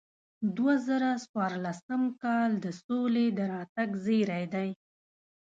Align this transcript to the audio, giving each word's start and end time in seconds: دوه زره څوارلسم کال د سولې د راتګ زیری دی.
دوه 0.55 0.73
زره 0.87 1.09
څوارلسم 1.25 2.01
کال 2.23 2.51
د 2.63 2.67
سولې 2.83 3.25
د 3.37 3.39
راتګ 3.53 3.89
زیری 4.05 4.45
دی. 4.53 4.69